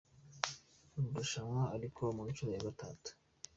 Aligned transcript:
marushanwa 1.11 1.61
ari 1.75 1.87
kuba 1.93 2.09
ku 2.17 2.21
nshuro 2.31 2.49
ya 2.53 2.65
gatatu. 2.67 3.09